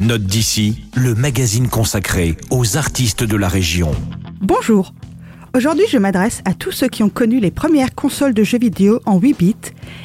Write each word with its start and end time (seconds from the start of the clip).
Note 0.00 0.22
d'ici, 0.22 0.84
le 0.94 1.16
magazine 1.16 1.66
consacré 1.66 2.36
aux 2.50 2.76
artistes 2.76 3.24
de 3.24 3.36
la 3.36 3.48
région. 3.48 3.90
Bonjour. 4.40 4.94
Aujourd'hui, 5.56 5.86
je 5.90 5.98
m'adresse 5.98 6.40
à 6.44 6.54
tous 6.54 6.70
ceux 6.70 6.86
qui 6.86 7.02
ont 7.02 7.08
connu 7.08 7.40
les 7.40 7.50
premières 7.50 7.96
consoles 7.96 8.32
de 8.32 8.44
jeux 8.44 8.60
vidéo 8.60 9.00
en 9.06 9.18
8 9.18 9.36
bits 9.36 9.56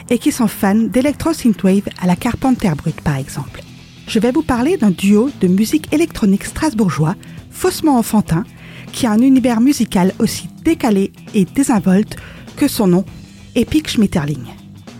et 0.10 0.18
qui 0.18 0.32
sont 0.32 0.48
fans 0.48 0.74
d'Electro 0.74 1.32
Synthwave 1.32 1.84
à 2.02 2.08
la 2.08 2.16
Carpenter 2.16 2.72
Brut 2.76 3.02
par 3.02 3.18
exemple. 3.18 3.62
Je 4.08 4.18
vais 4.18 4.32
vous 4.32 4.42
parler 4.42 4.78
d'un 4.78 4.90
duo 4.90 5.30
de 5.42 5.48
musique 5.48 5.94
électronique 5.94 6.46
strasbourgeois, 6.46 7.16
faussement 7.52 8.00
enfantin, 8.00 8.46
qui 8.94 9.06
a 9.06 9.12
un 9.12 9.22
univers 9.22 9.62
musical 9.62 10.12
aussi 10.18 10.50
décalé 10.64 11.12
et 11.36 11.46
désinvolte 11.46 12.16
que 12.56 12.68
son 12.68 12.88
nom, 12.88 13.06
Epic 13.54 13.92
Schmetterling. 13.92 14.44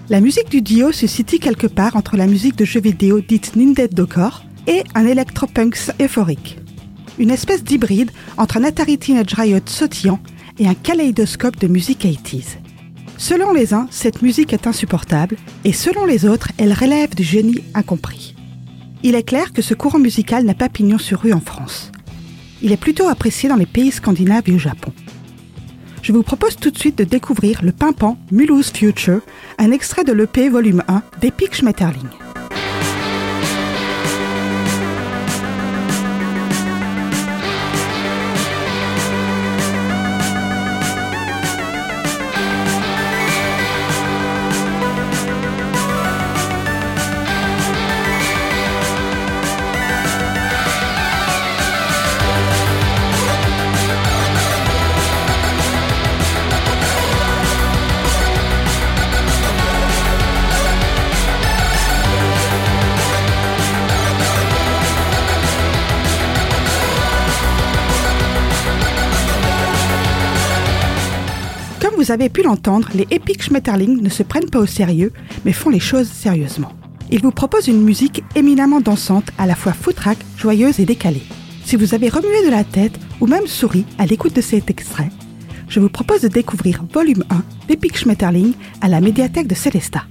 La 0.10 0.22
musique 0.22 0.50
du 0.50 0.62
duo 0.62 0.92
se 0.92 1.08
situe 1.08 1.40
quelque 1.40 1.66
part 1.66 1.96
entre 1.96 2.16
la 2.16 2.28
musique 2.28 2.58
de 2.58 2.66
jeux 2.66 2.82
vidéo 2.82 3.22
dite 3.22 3.56
Ninded 3.56 3.96
Dokor 3.96 4.44
et 4.68 4.84
un 4.96 5.06
electropunk 5.06 5.78
euphorique. 6.02 6.60
Une 7.20 7.32
espèce 7.32 7.64
d'hybride 7.64 8.12
entre 8.38 8.58
un 8.58 8.64
Atari 8.64 8.98
Teenage 8.98 9.34
Riot 9.34 9.60
sautillant 9.66 10.20
et 10.60 10.68
un 10.68 10.74
kaléidoscope 10.74 11.60
de 11.60 11.68
musique 11.68 12.06
80s. 12.06 12.58
Selon 13.18 13.54
les 13.54 13.74
uns, 13.74 13.88
cette 13.92 14.22
musique 14.22 14.54
est 14.54 14.68
insupportable, 14.68 15.38
et 15.64 15.74
selon 15.74 16.06
les 16.06 16.26
autres, 16.26 16.50
elle 16.58 16.74
relève 16.74 17.16
du 17.16 17.24
génie 17.24 17.64
incompris. 17.74 18.36
Il 19.04 19.16
est 19.16 19.24
clair 19.24 19.54
que 19.54 19.62
ce 19.62 19.74
courant 19.74 20.00
musical 20.00 20.44
n'a 20.46 20.54
pas 20.54 20.70
pignon 20.70 20.98
sur 20.98 21.22
rue 21.22 21.34
en 21.34 21.40
France. 21.40 21.92
Il 22.62 22.72
est 22.72 22.78
plutôt 22.78 23.08
apprécié 23.08 23.50
dans 23.50 23.56
les 23.56 23.66
pays 23.66 23.92
scandinaves 23.92 24.48
et 24.48 24.54
au 24.54 24.60
Japon. 24.60 24.94
Je 26.02 26.12
vous 26.12 26.24
propose 26.24 26.58
tout 26.58 26.72
de 26.72 26.78
suite 26.78 26.98
de 26.98 27.04
découvrir 27.04 27.62
le 27.64 27.72
pimpant 27.72 28.18
Mulhouse 28.32 28.72
Future, 28.72 29.22
un 29.58 29.72
extrait 29.72 30.04
de 30.04 30.12
l'EP 30.12 30.50
volume 30.50 30.84
1 30.88 31.02
d'Epic 31.22 31.56
Schmetterling. 31.56 32.10
Vous 72.04 72.12
avez 72.12 72.28
pu 72.28 72.44
l'entendre, 72.44 72.90
les 72.94 73.08
Epic 73.12 73.42
Schmetterling 73.42 74.02
ne 74.02 74.10
se 74.10 74.24
prennent 74.24 74.50
pas 74.50 74.60
au 74.60 74.66
sérieux, 74.66 75.14
mais 75.46 75.54
font 75.54 75.70
les 75.70 75.80
choses 75.80 76.10
sérieusement. 76.10 76.74
Ils 77.12 77.22
vous 77.22 77.32
proposent 77.32 77.70
une 77.70 77.82
musique 77.82 78.26
éminemment 78.36 78.82
dansante, 78.82 79.30
à 79.38 79.46
la 79.46 79.56
fois 79.56 79.72
foutraque, 79.72 80.18
joyeuse 80.36 80.82
et 80.82 80.86
décalée. 80.86 81.24
Si 81.64 81.78
vous 81.78 81.94
avez 81.94 82.10
remué 82.10 82.46
de 82.46 82.52
la 82.52 82.66
tête 82.66 83.00
ou 83.22 83.28
même 83.28 83.48
souri 83.48 83.86
à 83.98 84.06
l'écoute 84.06 84.36
de 84.36 84.42
cet 84.42 84.70
extrait, 84.70 85.12
je 85.70 85.80
vous 85.80 85.88
propose 85.88 86.20
de 86.20 86.28
découvrir 86.28 86.84
Volume 86.92 87.24
1 87.30 87.42
d'Epic 87.70 87.98
Schmetterling 87.98 88.52
à 88.82 88.90
la 88.90 89.00
médiathèque 89.00 89.48
de 89.48 89.56
Célestat. 89.56 90.04